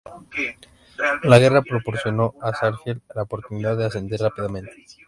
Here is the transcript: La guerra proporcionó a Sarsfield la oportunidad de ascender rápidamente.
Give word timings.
La 1.21 1.37
guerra 1.37 1.61
proporcionó 1.61 2.33
a 2.41 2.55
Sarsfield 2.55 3.03
la 3.13 3.21
oportunidad 3.21 3.77
de 3.77 3.85
ascender 3.85 4.19
rápidamente. 4.19 4.87